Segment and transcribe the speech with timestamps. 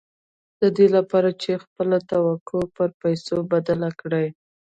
[0.61, 4.27] د دې لپاره چې خپله توقع پر پيسو بدله کړئ.